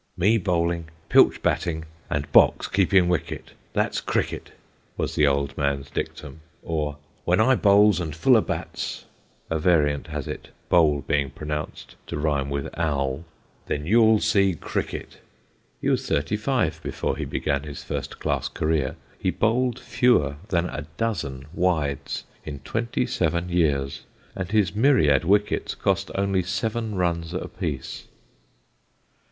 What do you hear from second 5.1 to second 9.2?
the old man's dictum; or "When I bowls and Fuller bats,"